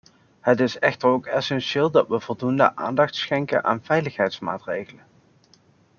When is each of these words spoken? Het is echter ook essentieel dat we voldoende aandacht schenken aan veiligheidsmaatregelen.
Het 0.41 0.59
is 0.59 0.79
echter 0.79 1.09
ook 1.09 1.25
essentieel 1.25 1.91
dat 1.91 2.07
we 2.07 2.19
voldoende 2.19 2.75
aandacht 2.75 3.15
schenken 3.15 3.63
aan 3.63 3.83
veiligheidsmaatregelen. 3.83 5.03